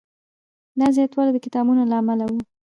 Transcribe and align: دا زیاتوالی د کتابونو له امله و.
دا 0.79 0.87
زیاتوالی 0.95 1.31
د 1.33 1.37
کتابونو 1.45 1.81
له 1.91 1.95
امله 2.01 2.25
و. 2.29 2.33